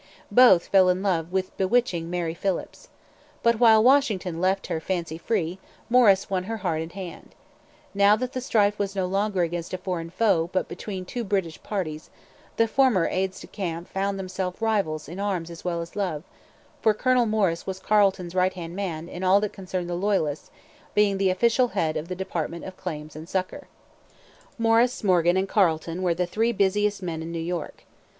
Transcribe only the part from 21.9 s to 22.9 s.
of the department of